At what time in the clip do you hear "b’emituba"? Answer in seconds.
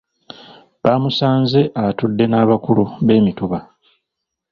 3.05-3.57